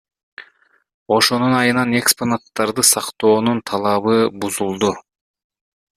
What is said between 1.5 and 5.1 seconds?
айынан экспонаттарды сактоонун талабыбузулду.